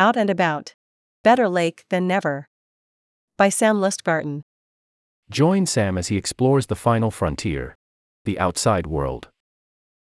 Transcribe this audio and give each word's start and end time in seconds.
Out 0.00 0.16
and 0.16 0.30
About. 0.30 0.72
Better 1.22 1.46
Lake 1.46 1.84
Than 1.90 2.08
Never. 2.08 2.48
By 3.36 3.50
Sam 3.50 3.82
Lustgarten. 3.82 4.40
Join 5.28 5.66
Sam 5.66 5.98
as 5.98 6.08
he 6.08 6.16
explores 6.16 6.68
the 6.68 6.74
final 6.74 7.10
frontier 7.10 7.74
the 8.24 8.38
outside 8.38 8.86
world. 8.86 9.28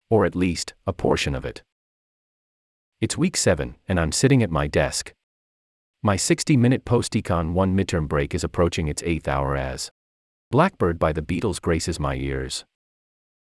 Or 0.09 0.25
at 0.25 0.33
least, 0.33 0.75
a 0.87 0.93
portion 0.93 1.35
of 1.35 1.43
it. 1.43 1.61
It's 3.01 3.17
week 3.17 3.35
7, 3.35 3.75
and 3.89 3.99
I'm 3.99 4.13
sitting 4.13 4.41
at 4.41 4.49
my 4.49 4.65
desk. 4.65 5.11
My 6.01 6.15
60 6.15 6.55
minute 6.55 6.85
post 6.85 7.11
econ 7.11 7.51
1 7.51 7.75
midterm 7.75 8.07
break 8.07 8.33
is 8.33 8.45
approaching 8.45 8.87
its 8.87 9.03
eighth 9.03 9.27
hour 9.27 9.57
as 9.57 9.91
Blackbird 10.51 10.99
by 10.99 11.11
the 11.11 11.21
Beatles 11.21 11.59
graces 11.59 11.99
my 11.99 12.15
ears. 12.15 12.63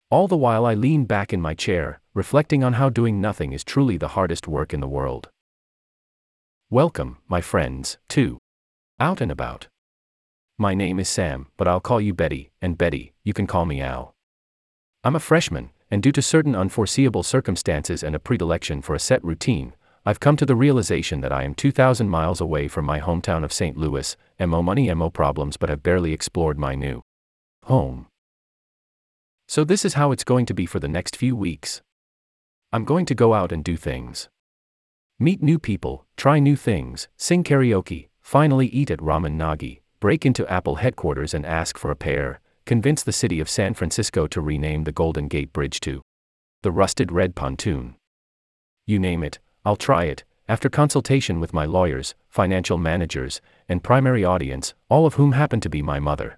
All 0.09 0.29
the 0.29 0.37
while 0.37 0.65
I 0.65 0.75
lean 0.75 1.03
back 1.03 1.33
in 1.33 1.41
my 1.41 1.53
chair, 1.53 1.99
reflecting 2.13 2.63
on 2.63 2.73
how 2.73 2.87
doing 2.87 3.19
nothing 3.19 3.51
is 3.51 3.65
truly 3.65 3.97
the 3.97 4.15
hardest 4.15 4.47
work 4.47 4.73
in 4.73 4.79
the 4.79 4.87
world. 4.87 5.29
Welcome, 6.69 7.19
my 7.29 7.39
friends, 7.39 7.97
to 8.09 8.39
Out 8.99 9.21
and 9.21 9.31
About. 9.31 9.69
My 10.57 10.73
name 10.73 10.99
is 10.99 11.07
Sam, 11.07 11.47
but 11.55 11.65
I'll 11.65 11.79
call 11.79 12.01
you 12.01 12.13
Betty, 12.13 12.51
and 12.61 12.77
Betty, 12.77 13.13
you 13.23 13.31
can 13.31 13.47
call 13.47 13.65
me 13.65 13.79
Al. 13.79 14.13
I'm 15.01 15.15
a 15.15 15.21
freshman, 15.21 15.69
and 15.89 16.03
due 16.03 16.11
to 16.11 16.21
certain 16.21 16.57
unforeseeable 16.57 17.23
circumstances 17.23 18.03
and 18.03 18.13
a 18.13 18.19
predilection 18.19 18.81
for 18.81 18.93
a 18.95 18.99
set 18.99 19.23
routine, 19.23 19.75
I've 20.05 20.19
come 20.19 20.35
to 20.35 20.45
the 20.45 20.57
realization 20.57 21.21
that 21.21 21.31
I 21.31 21.43
am 21.43 21.55
2,000 21.55 22.09
miles 22.09 22.41
away 22.41 22.67
from 22.67 22.83
my 22.83 22.99
hometown 22.99 23.45
of 23.45 23.53
St. 23.53 23.77
Louis, 23.77 24.17
MO 24.37 24.61
money, 24.61 24.93
MO 24.93 25.09
problems, 25.09 25.55
but 25.55 25.69
have 25.69 25.81
barely 25.81 26.11
explored 26.11 26.59
my 26.59 26.75
new 26.75 27.01
home. 27.63 28.07
So, 29.47 29.63
this 29.63 29.85
is 29.85 29.93
how 29.93 30.11
it's 30.11 30.25
going 30.25 30.45
to 30.47 30.53
be 30.53 30.65
for 30.65 30.81
the 30.81 30.89
next 30.89 31.15
few 31.15 31.33
weeks. 31.33 31.81
I'm 32.73 32.83
going 32.83 33.05
to 33.05 33.15
go 33.15 33.33
out 33.33 33.53
and 33.53 33.63
do 33.63 33.77
things. 33.77 34.27
Meet 35.19 35.41
new 35.41 35.57
people, 35.57 36.05
try 36.15 36.37
new 36.37 36.55
things, 36.55 37.07
sing 37.17 37.43
karaoke, 37.43 38.09
finally 38.21 38.67
eat 38.67 38.91
at 38.91 38.99
Ramen 38.99 39.35
Nagi, 39.35 39.79
break 39.99 40.27
into 40.27 40.47
Apple 40.47 40.75
headquarters 40.75 41.33
and 41.33 41.43
ask 41.43 41.75
for 41.75 41.89
a 41.89 41.95
pair, 41.95 42.39
convince 42.67 43.01
the 43.01 43.11
city 43.11 43.39
of 43.39 43.49
San 43.49 43.73
Francisco 43.73 44.27
to 44.27 44.39
rename 44.41 44.83
the 44.83 44.91
Golden 44.91 45.27
Gate 45.27 45.51
Bridge 45.51 45.79
to 45.79 46.03
the 46.61 46.71
Rusted 46.71 47.11
Red 47.11 47.33
Pontoon. 47.33 47.95
You 48.85 48.99
name 48.99 49.23
it, 49.23 49.39
I'll 49.65 49.75
try 49.75 50.03
it, 50.03 50.23
after 50.47 50.69
consultation 50.69 51.39
with 51.39 51.51
my 51.51 51.65
lawyers, 51.65 52.13
financial 52.29 52.77
managers, 52.77 53.41
and 53.67 53.83
primary 53.83 54.23
audience, 54.23 54.75
all 54.87 55.07
of 55.07 55.15
whom 55.15 55.31
happen 55.31 55.59
to 55.61 55.69
be 55.69 55.81
my 55.81 55.99
mother. 55.99 56.37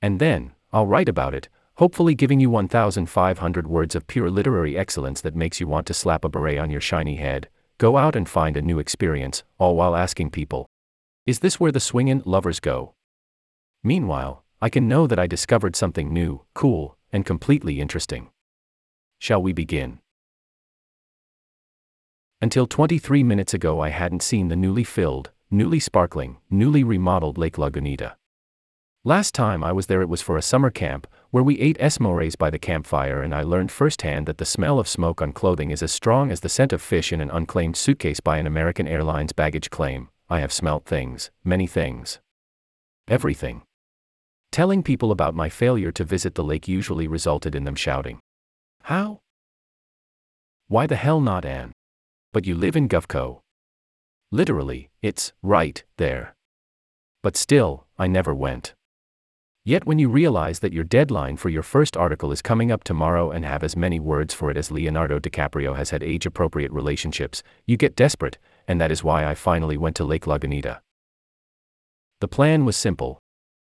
And 0.00 0.20
then, 0.20 0.52
I'll 0.72 0.86
write 0.86 1.08
about 1.08 1.34
it, 1.34 1.48
hopefully 1.74 2.14
giving 2.14 2.38
you 2.38 2.50
1,500 2.50 3.66
words 3.66 3.96
of 3.96 4.06
pure 4.06 4.30
literary 4.30 4.78
excellence 4.78 5.20
that 5.22 5.34
makes 5.34 5.58
you 5.58 5.66
want 5.66 5.88
to 5.88 5.94
slap 5.94 6.24
a 6.24 6.28
beret 6.28 6.58
on 6.58 6.70
your 6.70 6.80
shiny 6.80 7.16
head, 7.16 7.48
go 7.80 7.96
out 7.96 8.14
and 8.14 8.28
find 8.28 8.58
a 8.58 8.62
new 8.62 8.78
experience, 8.78 9.42
all 9.58 9.74
while 9.74 9.96
asking 9.96 10.30
people, 10.30 10.66
Is 11.24 11.38
this 11.38 11.58
where 11.58 11.72
the 11.72 11.80
swingin' 11.80 12.22
lovers 12.26 12.60
go? 12.60 12.92
Meanwhile, 13.82 14.44
I 14.60 14.68
can 14.68 14.86
know 14.86 15.06
that 15.06 15.18
I 15.18 15.26
discovered 15.26 15.74
something 15.74 16.12
new, 16.12 16.42
cool, 16.52 16.98
and 17.10 17.24
completely 17.24 17.80
interesting. 17.80 18.28
Shall 19.18 19.42
we 19.42 19.54
begin? 19.54 20.00
Until 22.42 22.66
23 22.66 23.22
minutes 23.22 23.54
ago, 23.54 23.80
I 23.80 23.88
hadn't 23.88 24.22
seen 24.22 24.48
the 24.48 24.56
newly 24.56 24.84
filled, 24.84 25.30
newly 25.50 25.80
sparkling, 25.80 26.36
newly 26.50 26.84
remodeled 26.84 27.38
Lake 27.38 27.56
Lagunita. 27.56 28.16
Last 29.04 29.34
time 29.34 29.64
I 29.64 29.72
was 29.72 29.86
there, 29.86 30.02
it 30.02 30.10
was 30.10 30.20
for 30.20 30.36
a 30.36 30.42
summer 30.42 30.68
camp, 30.68 31.06
where 31.30 31.42
we 31.42 31.58
ate 31.58 31.78
esmores 31.78 32.36
by 32.36 32.50
the 32.50 32.58
campfire, 32.58 33.22
and 33.22 33.34
I 33.34 33.42
learned 33.42 33.72
firsthand 33.72 34.26
that 34.26 34.36
the 34.36 34.44
smell 34.44 34.78
of 34.78 34.86
smoke 34.86 35.22
on 35.22 35.32
clothing 35.32 35.70
is 35.70 35.82
as 35.82 35.90
strong 35.90 36.30
as 36.30 36.40
the 36.40 36.50
scent 36.50 36.70
of 36.74 36.82
fish 36.82 37.10
in 37.10 37.22
an 37.22 37.30
unclaimed 37.30 37.78
suitcase 37.78 38.20
by 38.20 38.36
an 38.36 38.46
American 38.46 38.86
Airlines 38.86 39.32
baggage 39.32 39.70
claim. 39.70 40.10
I 40.28 40.40
have 40.40 40.52
smelt 40.52 40.84
things, 40.84 41.30
many 41.42 41.66
things. 41.66 42.20
Everything. 43.08 43.62
Telling 44.52 44.82
people 44.82 45.12
about 45.12 45.34
my 45.34 45.48
failure 45.48 45.92
to 45.92 46.04
visit 46.04 46.34
the 46.34 46.44
lake 46.44 46.68
usually 46.68 47.08
resulted 47.08 47.54
in 47.54 47.64
them 47.64 47.76
shouting, 47.76 48.20
How? 48.82 49.20
Why 50.68 50.86
the 50.86 50.96
hell 50.96 51.22
not, 51.22 51.46
Anne? 51.46 51.72
But 52.34 52.46
you 52.46 52.54
live 52.54 52.76
in 52.76 52.86
Govco. 52.86 53.40
Literally, 54.30 54.90
it's 55.00 55.32
right 55.42 55.82
there. 55.96 56.34
But 57.22 57.38
still, 57.38 57.86
I 57.98 58.06
never 58.06 58.34
went. 58.34 58.74
Yet 59.64 59.84
when 59.84 59.98
you 59.98 60.08
realize 60.08 60.60
that 60.60 60.72
your 60.72 60.84
deadline 60.84 61.36
for 61.36 61.50
your 61.50 61.62
first 61.62 61.96
article 61.96 62.32
is 62.32 62.40
coming 62.40 62.72
up 62.72 62.82
tomorrow 62.82 63.30
and 63.30 63.44
have 63.44 63.62
as 63.62 63.76
many 63.76 64.00
words 64.00 64.32
for 64.32 64.50
it 64.50 64.56
as 64.56 64.70
Leonardo 64.70 65.18
DiCaprio 65.18 65.76
has 65.76 65.90
had 65.90 66.02
age 66.02 66.24
appropriate 66.24 66.72
relationships, 66.72 67.42
you 67.66 67.76
get 67.76 67.94
desperate, 67.94 68.38
and 68.66 68.80
that 68.80 68.90
is 68.90 69.04
why 69.04 69.26
I 69.26 69.34
finally 69.34 69.76
went 69.76 69.96
to 69.96 70.04
Lake 70.04 70.24
Lagunita. 70.24 70.80
The 72.20 72.28
plan 72.28 72.64
was 72.64 72.76
simple 72.76 73.18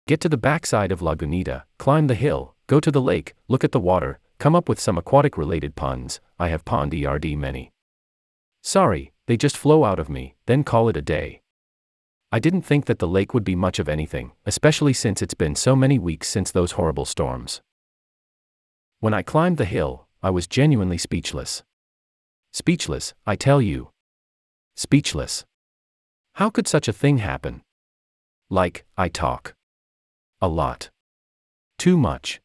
Get 0.07 0.21
to 0.21 0.29
the 0.29 0.39
backside 0.39 0.91
of 0.93 1.01
Lagunita, 1.01 1.65
climb 1.79 2.07
the 2.07 2.15
hill, 2.15 2.55
go 2.67 2.81
to 2.81 2.91
the 2.91 3.03
lake, 3.03 3.35
look 3.49 3.65
at 3.65 3.73
the 3.73 3.81
water, 3.81 4.21
come 4.39 4.55
up 4.55 4.69
with 4.69 4.81
some 4.81 4.97
aquatic 4.97 5.37
related 5.37 5.75
puns. 5.75 6.21
I 6.39 6.49
have 6.49 6.65
pond 6.65 6.95
ERD 6.95 7.37
many. 7.37 7.73
Sorry, 8.63 9.13
they 9.27 9.37
just 9.37 9.57
flow 9.57 9.85
out 9.85 9.99
of 9.99 10.09
me, 10.09 10.37
then 10.47 10.65
call 10.65 10.89
it 10.89 10.97
a 10.97 11.03
day. 11.03 11.43
I 12.31 12.39
didn't 12.39 12.63
think 12.63 12.85
that 12.87 12.99
the 12.99 13.09
lake 13.09 13.33
would 13.33 13.45
be 13.45 13.57
much 13.57 13.79
of 13.79 13.89
anything, 13.89 14.33
especially 14.45 14.93
since 14.93 15.23
it's 15.23 15.33
been 15.33 15.55
so 15.55 15.75
many 15.75 15.99
weeks 15.99 16.29
since 16.29 16.51
those 16.51 16.73
horrible 16.73 17.07
storms. 17.07 17.63
When 19.01 19.15
I 19.15 19.23
climbed 19.23 19.57
the 19.57 19.65
hill, 19.65 20.09
I 20.23 20.29
was 20.29 20.47
genuinely 20.47 20.99
speechless. 20.99 21.63
Speechless, 22.53 23.15
I 23.27 23.35
tell 23.37 23.63
you. 23.63 23.93
Speechless. 24.77 25.47
How 26.35 26.51
could 26.51 26.69
such 26.69 26.87
a 26.87 26.93
thing 26.93 27.19
happen? 27.19 27.63
Like, 28.51 28.85
I 28.97 29.09
talk. 29.09 29.55
A 30.43 30.49
lot. 30.49 30.91
Too 31.79 31.97
much. 31.97 32.41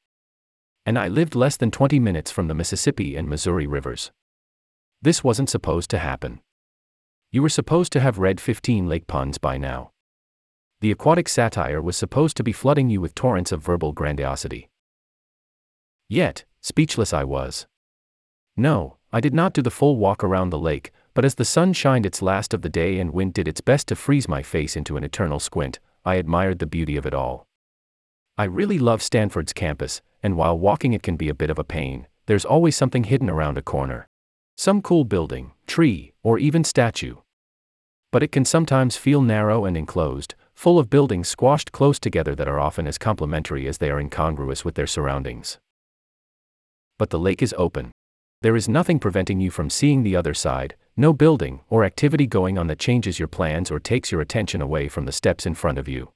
And 0.86 0.98
I 0.98 1.10
lived 1.10 1.36
less 1.36 1.58
than 1.58 1.72
20 1.72 2.00
minutes 2.00 2.32
from 2.32 2.48
the 2.48 2.56
Mississippi 2.56 3.18
and 3.18 3.28
Missouri 3.28 3.68
rivers. 3.68 4.12
This 5.02 5.26
wasn't 5.26 5.50
supposed 5.50 5.90
to 5.90 5.98
happen. 5.98 6.40
You 7.34 7.42
were 7.42 7.50
supposed 7.50 7.92
to 7.94 8.00
have 8.00 8.20
read 8.20 8.40
15 8.40 8.88
lake 8.88 9.08
puns 9.08 9.40
by 9.40 9.58
now. 9.58 9.90
The 10.82 10.92
aquatic 10.92 11.28
satire 11.28 11.82
was 11.82 11.98
supposed 11.98 12.38
to 12.38 12.44
be 12.44 12.52
flooding 12.52 12.92
you 12.92 13.02
with 13.02 13.16
torrents 13.16 13.52
of 13.52 13.64
verbal 13.64 13.92
grandiosity. 13.92 14.70
Yet, 16.08 16.46
speechless 16.62 17.12
I 17.12 17.24
was. 17.24 17.66
No, 18.56 18.98
I 19.12 19.20
did 19.20 19.34
not 19.34 19.54
do 19.54 19.64
the 19.64 19.72
full 19.72 19.98
walk 19.98 20.24
around 20.24 20.52
the 20.52 20.60
lake, 20.60 20.92
but 21.16 21.26
as 21.26 21.34
the 21.34 21.44
sun 21.44 21.74
shined 21.74 22.06
its 22.06 22.22
last 22.22 22.54
of 22.54 22.62
the 22.62 22.70
day 22.70 23.00
and 23.00 23.12
wind 23.12 23.34
did 23.34 23.48
its 23.48 23.62
best 23.62 23.88
to 23.88 23.96
freeze 23.96 24.30
my 24.30 24.44
face 24.44 24.76
into 24.76 24.96
an 24.96 25.04
eternal 25.04 25.40
squint, 25.40 25.80
I 26.06 26.16
admired 26.16 26.60
the 26.60 26.68
beauty 26.68 26.98
of 26.98 27.08
it 27.08 27.16
all. 27.16 27.48
I 28.38 28.44
really 28.44 28.78
love 28.78 29.02
Stanford's 29.02 29.54
campus, 29.54 30.04
and 30.22 30.38
while 30.38 30.60
walking 30.60 30.94
it 30.94 31.02
can 31.02 31.16
be 31.16 31.30
a 31.30 31.34
bit 31.34 31.50
of 31.50 31.58
a 31.58 31.64
pain, 31.64 32.06
there's 32.28 32.46
always 32.46 32.76
something 32.76 33.06
hidden 33.06 33.28
around 33.28 33.58
a 33.58 33.64
corner. 33.64 34.08
Some 34.58 34.82
cool 34.82 35.04
building, 35.04 35.52
tree, 35.68 36.14
or 36.22 36.38
even 36.38 36.64
statue. 36.64 37.16
But 38.12 38.24
it 38.24 38.32
can 38.32 38.46
sometimes 38.46 38.96
feel 38.96 39.22
narrow 39.22 39.66
and 39.66 39.76
enclosed, 39.76 40.36
full 40.54 40.78
of 40.78 40.90
buildings 40.90 41.28
squashed 41.28 41.72
close 41.72 42.00
together 42.00 42.36
that 42.36 42.48
are 42.48 42.60
often 42.60 42.88
as 42.88 42.98
complementary 42.98 43.68
as 43.68 43.80
they 43.80 43.90
are 43.90 44.00
incongruous 44.00 44.64
with 44.64 44.76
their 44.76 44.88
surroundings. 44.88 45.58
But 47.00 47.10
the 47.10 47.20
lake 47.20 47.42
is 47.42 47.56
open. 47.58 47.92
There 48.42 48.56
is 48.56 48.70
nothing 48.70 49.00
preventing 49.00 49.40
you 49.40 49.50
from 49.50 49.70
seeing 49.70 50.04
the 50.04 50.16
other 50.16 50.34
side, 50.34 50.76
no 50.96 51.12
building 51.14 51.62
or 51.70 51.84
activity 51.84 52.28
going 52.28 52.58
on 52.58 52.68
that 52.68 52.78
changes 52.78 53.18
your 53.18 53.28
plans 53.28 53.72
or 53.72 53.80
takes 53.80 54.12
your 54.12 54.22
attention 54.22 54.62
away 54.62 54.88
from 54.88 55.06
the 55.06 55.12
steps 55.12 55.46
in 55.46 55.56
front 55.56 55.80
of 55.80 55.88
you. 55.88 56.12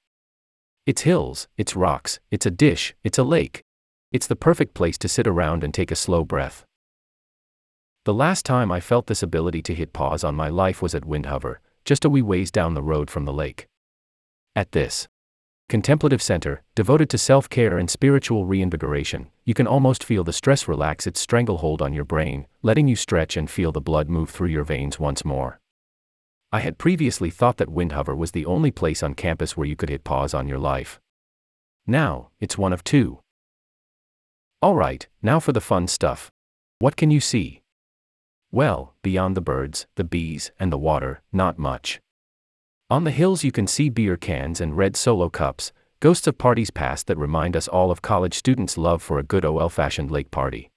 It's 0.85 1.01
hills, 1.01 1.47
it's 1.57 1.75
rocks, 1.75 2.19
it's 2.29 2.45
a 2.45 2.51
dish, 2.51 2.93
it's 3.03 3.17
a 3.17 3.23
lake. 3.23 3.63
It's 4.11 4.27
the 4.27 4.35
perfect 4.35 4.73
place 4.73 4.97
to 4.99 5.09
sit 5.09 5.25
around 5.25 5.63
and 5.63 5.73
take 5.73 5.91
a 5.91 5.95
slow 5.95 6.23
breath. 6.23 6.63
The 8.07 8.13
last 8.13 8.45
time 8.45 8.71
I 8.71 8.79
felt 8.79 9.07
this 9.07 9.21
ability 9.21 9.61
to 9.63 9.75
hit 9.75 9.91
pause 9.91 10.23
on 10.23 10.33
my 10.33 10.47
life 10.47 10.81
was 10.81 10.95
at 10.95 11.03
Windhover, 11.03 11.57
just 11.83 12.05
a 12.05 12.09
wee 12.09 12.21
ways 12.21 12.49
down 12.49 12.73
the 12.73 12.81
road 12.81 13.11
from 13.11 13.25
the 13.25 13.33
lake. 13.33 13.67
At 14.55 14.71
this 14.71 15.09
contemplative 15.67 16.21
center, 16.21 16.63
devoted 16.73 17.09
to 17.09 17.17
self 17.17 17.49
care 17.49 17.77
and 17.77 17.89
spiritual 17.89 18.45
reinvigoration, 18.45 19.27
you 19.43 19.53
can 19.53 19.67
almost 19.67 20.05
feel 20.05 20.23
the 20.23 20.31
stress 20.31 20.69
relax 20.69 21.05
its 21.05 21.19
stranglehold 21.19 21.81
on 21.81 21.91
your 21.91 22.05
brain, 22.05 22.47
letting 22.61 22.87
you 22.87 22.95
stretch 22.95 23.35
and 23.35 23.51
feel 23.51 23.73
the 23.73 23.81
blood 23.81 24.07
move 24.07 24.29
through 24.29 24.47
your 24.47 24.63
veins 24.63 24.97
once 24.97 25.25
more. 25.25 25.59
I 26.49 26.61
had 26.61 26.77
previously 26.77 27.29
thought 27.29 27.57
that 27.57 27.75
Windhover 27.75 28.15
was 28.15 28.31
the 28.31 28.45
only 28.45 28.71
place 28.71 29.03
on 29.03 29.15
campus 29.15 29.57
where 29.57 29.67
you 29.67 29.75
could 29.75 29.89
hit 29.89 30.05
pause 30.05 30.33
on 30.33 30.47
your 30.47 30.59
life. 30.59 31.01
Now, 31.85 32.29
it's 32.39 32.57
one 32.57 32.71
of 32.71 32.85
two. 32.85 33.19
Alright, 34.63 35.09
now 35.21 35.41
for 35.41 35.51
the 35.51 35.59
fun 35.59 35.89
stuff. 35.89 36.31
What 36.79 36.95
can 36.95 37.11
you 37.11 37.19
see? 37.19 37.63
Well, 38.51 38.95
beyond 39.01 39.35
the 39.35 39.41
birds, 39.41 39.87
the 39.95 40.03
bees, 40.03 40.51
and 40.59 40.71
the 40.71 40.77
water, 40.77 41.21
not 41.31 41.59
much. 41.59 41.99
On 42.89 43.03
the 43.03 43.11
hills, 43.11 43.43
you 43.43 43.51
can 43.51 43.67
see 43.67 43.89
beer 43.89 44.15
cans 44.15 44.61
and 44.61 44.77
red 44.77 44.95
solo 44.95 45.29
cups, 45.29 45.73
ghosts 45.99 46.27
of 46.27 46.37
parties 46.37 46.71
past 46.71 47.07
that 47.07 47.17
remind 47.17 47.57
us 47.57 47.67
all 47.67 47.91
of 47.91 48.01
college 48.01 48.33
students' 48.33 48.77
love 48.77 49.01
for 49.01 49.19
a 49.19 49.23
good 49.23 49.43
old 49.43 49.73
fashioned 49.73 50.11
lake 50.11 50.31
party. 50.31 50.71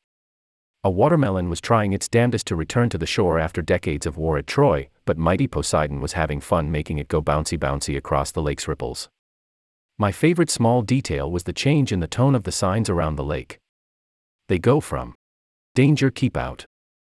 A 0.83 0.91
watermelon 0.91 1.51
was 1.51 1.61
trying 1.61 1.93
its 1.93 2.09
damnedest 2.09 2.47
to 2.47 2.57
return 2.57 2.89
to 2.89 2.99
the 2.99 3.07
shore 3.07 3.39
after 3.39 3.61
decades 3.63 4.07
of 4.07 4.17
war 4.17 4.39
at 4.39 4.47
Troy, 4.47 4.89
but 5.05 5.19
mighty 5.19 5.47
Poseidon 5.47 6.01
was 6.01 6.15
having 6.15 6.41
fun 6.41 6.71
making 6.71 6.99
it 6.99 7.07
go 7.07 7.21
bouncy 7.21 7.59
bouncy 7.59 7.97
across 7.97 8.33
the 8.33 8.43
lake's 8.43 8.67
ripples. 8.67 9.09
My 9.99 10.11
favorite 10.11 10.51
small 10.51 10.81
detail 10.81 11.31
was 11.31 11.45
the 11.45 11.53
change 11.53 11.93
in 11.93 12.01
the 12.01 12.07
tone 12.07 12.35
of 12.35 12.45
the 12.45 12.53
signs 12.53 12.89
around 12.89 13.17
the 13.17 13.25
lake. 13.25 13.59
They 14.49 14.59
go 14.59 14.81
from 14.81 15.15
Danger 15.75 16.11
keep 16.11 16.37
out. 16.37 16.65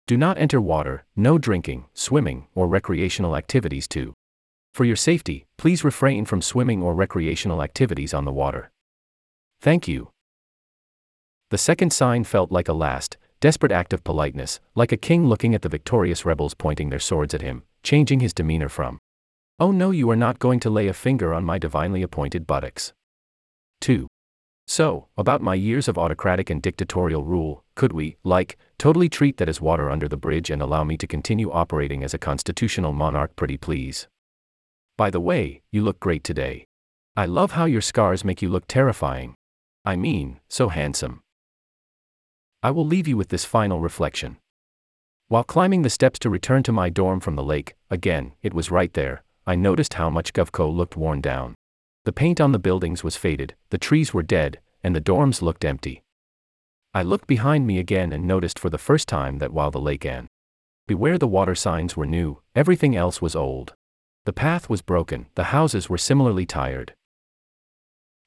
Do 0.08 0.18
not 0.18 0.38
enter 0.38 0.60
water, 0.60 1.06
no 1.16 1.38
drinking, 1.38 1.86
swimming, 1.94 2.48
or 2.56 2.68
recreational 2.68 3.36
activities 3.36 3.88
too. 3.88 4.14
For 4.74 4.86
your 4.86 4.96
safety, 4.96 5.46
please 5.58 5.84
refrain 5.84 6.26
from 6.26 6.42
swimming 6.42 6.82
or 6.82 6.96
recreational 6.96 7.62
activities 7.62 8.14
on 8.14 8.26
the 8.26 8.32
water. 8.32 8.72
Thank 9.60 9.88
you. 9.88 10.12
The 11.50 11.58
second 11.58 11.92
sign 11.92 12.24
felt 12.24 12.52
like 12.52 12.68
a 12.68 12.74
last, 12.74 13.18
desperate 13.42 13.72
act 13.72 13.92
of 13.92 14.04
politeness, 14.04 14.60
like 14.76 14.92
a 14.92 14.98
king 14.98 15.28
looking 15.28 15.54
at 15.54 15.62
the 15.62 15.70
victorious 15.70 16.26
rebels 16.26 16.54
pointing 16.54 16.90
their 16.90 17.00
swords 17.00 17.34
at 17.34 17.42
him, 17.42 17.64
changing 17.84 18.22
his 18.22 18.34
demeanor 18.34 18.70
from, 18.70 19.00
Oh 19.60 19.72
no, 19.72 19.92
you 19.92 20.10
are 20.10 20.16
not 20.16 20.40
going 20.40 20.60
to 20.62 20.70
lay 20.70 20.88
a 20.88 20.94
finger 20.94 21.34
on 21.34 21.44
my 21.44 21.60
divinely 21.60 22.02
appointed 22.02 22.48
buttocks. 22.48 22.94
2. 23.82 24.08
So, 24.66 25.08
about 25.18 25.42
my 25.42 25.54
years 25.54 25.88
of 25.88 25.98
autocratic 25.98 26.50
and 26.50 26.62
dictatorial 26.62 27.24
rule, 27.24 27.64
could 27.82 27.94
we, 27.94 28.16
like, 28.24 28.60
totally 28.78 29.10
treat 29.10 29.38
that 29.38 29.50
as 29.50 29.60
water 29.60 29.90
under 29.90 30.08
the 30.08 30.16
bridge 30.16 30.52
and 30.52 30.62
allow 30.62 30.84
me 30.84 30.96
to 30.96 31.08
continue 31.08 31.52
operating 31.52 32.04
as 32.04 32.14
a 32.14 32.20
constitutional 32.20 32.94
monarch, 32.94 33.36
pretty 33.36 33.58
please? 33.58 34.08
By 35.00 35.10
the 35.10 35.20
way, 35.20 35.64
you 35.72 35.82
look 35.82 36.00
great 36.00 36.24
today. 36.24 36.68
I 37.18 37.26
love 37.26 37.54
how 37.54 37.66
your 37.66 37.82
scars 37.82 38.24
make 38.24 38.40
you 38.40 38.50
look 38.50 38.68
terrifying. 38.68 39.34
I 39.84 39.96
mean, 39.96 40.40
so 40.48 40.70
handsome. 40.70 41.24
I 42.62 42.70
will 42.70 42.86
leave 42.86 43.08
you 43.08 43.18
with 43.18 43.30
this 43.30 43.46
final 43.46 43.80
reflection. 43.80 44.38
While 45.28 45.44
climbing 45.44 45.82
the 45.82 45.90
steps 45.90 46.20
to 46.20 46.30
return 46.30 46.62
to 46.62 46.72
my 46.72 46.90
dorm 46.92 47.20
from 47.20 47.36
the 47.36 47.42
lake, 47.44 47.74
again, 47.90 48.34
it 48.44 48.54
was 48.54 48.70
right 48.70 48.94
there, 48.94 49.24
I 49.48 49.56
noticed 49.56 49.96
how 49.96 50.12
much 50.12 50.34
Govco 50.34 50.72
looked 50.72 50.96
worn 50.96 51.20
down. 51.20 51.56
The 52.06 52.14
paint 52.14 52.40
on 52.40 52.52
the 52.52 52.60
buildings 52.60 53.04
was 53.04 53.18
faded, 53.18 53.56
the 53.72 53.80
trees 53.80 54.14
were 54.14 54.22
dead, 54.22 54.60
and 54.84 54.96
the 54.96 55.02
dorms 55.02 55.42
looked 55.42 55.66
empty. 55.66 56.04
I 56.94 57.04
looked 57.04 57.28
behind 57.28 57.66
me 57.66 57.80
again 57.80 58.12
and 58.12 58.28
noticed 58.28 58.60
for 58.60 58.70
the 58.70 58.78
first 58.78 59.08
time 59.08 59.38
that 59.40 59.54
while 59.54 59.72
the 59.72 59.80
lake 59.80 60.06
and 60.06 60.28
beware 60.88 61.18
the 61.18 61.28
water 61.28 61.56
signs 61.56 61.96
were 61.96 62.06
new, 62.06 62.42
everything 62.54 62.96
else 62.96 63.22
was 63.22 63.36
old. 63.36 63.74
The 64.26 64.34
path 64.34 64.70
was 64.70 64.82
broken, 64.82 65.28
the 65.36 65.46
houses 65.46 65.90
were 65.90 65.98
similarly 65.98 66.46
tired. 66.46 66.94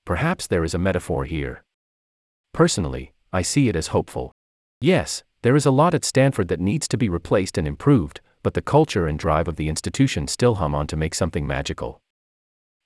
Perhaps 0.06 0.46
there 0.46 0.64
is 0.64 0.74
a 0.74 0.78
metaphor 0.78 1.24
here. 1.24 1.62
Personally, 2.52 3.12
I 3.32 3.42
see 3.42 3.68
it 3.68 3.76
as 3.76 3.88
hopeful. 3.88 4.32
Yes, 4.80 5.24
there 5.42 5.56
is 5.56 5.66
a 5.66 5.70
lot 5.70 5.92
at 5.92 6.04
Stanford 6.04 6.48
that 6.48 6.60
needs 6.60 6.88
to 6.88 6.96
be 6.96 7.08
replaced 7.08 7.58
and 7.58 7.68
improved, 7.68 8.20
but 8.42 8.54
the 8.54 8.62
culture 8.62 9.06
and 9.06 9.18
drive 9.18 9.46
of 9.46 9.56
the 9.56 9.68
institution 9.68 10.26
still 10.26 10.54
hum 10.56 10.74
on 10.74 10.86
to 10.86 10.96
make 10.96 11.14
something 11.14 11.46
magical. 11.46 12.00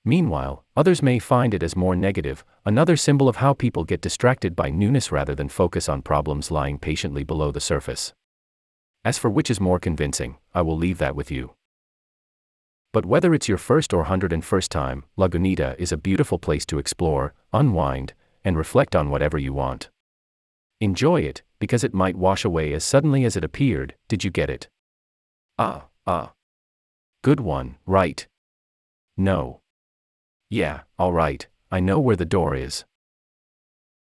Meanwhile, 0.05 0.63
others 0.75 1.01
may 1.01 1.19
find 1.19 1.53
it 1.53 1.61
as 1.61 1.75
more 1.75 1.95
negative, 1.95 2.45
another 2.65 2.95
symbol 2.95 3.27
of 3.27 3.37
how 3.37 3.53
people 3.53 3.83
get 3.83 4.01
distracted 4.01 4.55
by 4.55 4.69
newness 4.69 5.11
rather 5.11 5.35
than 5.35 5.49
focus 5.49 5.89
on 5.89 6.01
problems 6.01 6.51
lying 6.51 6.79
patiently 6.79 7.23
below 7.23 7.51
the 7.51 7.59
surface. 7.59 8.13
As 9.03 9.17
for 9.17 9.29
which 9.29 9.49
is 9.49 9.59
more 9.59 9.79
convincing, 9.79 10.37
I 10.53 10.61
will 10.61 10.77
leave 10.77 10.97
that 10.99 11.15
with 11.15 11.29
you. 11.29 11.55
But 12.91 13.05
whether 13.05 13.33
it's 13.33 13.47
your 13.47 13.57
first 13.57 13.93
or 13.93 14.05
101st 14.05 14.69
time, 14.69 15.05
Lagunita 15.17 15.75
is 15.77 15.91
a 15.91 15.97
beautiful 15.97 16.39
place 16.39 16.65
to 16.67 16.79
explore, 16.79 17.33
unwind, 17.53 18.13
and 18.43 18.57
reflect 18.57 18.95
on 18.95 19.09
whatever 19.09 19.37
you 19.37 19.53
want. 19.53 19.89
Enjoy 20.81 21.21
it, 21.21 21.43
because 21.59 21.83
it 21.83 21.93
might 21.93 22.15
wash 22.15 22.45
away 22.45 22.73
as 22.73 22.83
suddenly 22.83 23.25
as 23.25 23.35
it 23.35 23.43
appeared, 23.43 23.95
did 24.07 24.23
you 24.23 24.31
get 24.31 24.49
it? 24.49 24.69
Ah, 25.57 25.87
ah. 26.07 26.31
Good 27.21 27.41
one, 27.41 27.75
right. 27.85 28.25
No. 29.17 29.59
Yeah, 30.51 30.81
alright, 30.99 31.47
I 31.69 31.79
know 31.79 31.99
where 31.99 32.15
the 32.15 32.25
door 32.25 32.55
is. 32.55 32.83